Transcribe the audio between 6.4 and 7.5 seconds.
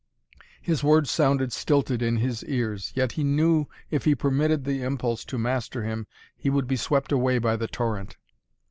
would be swept away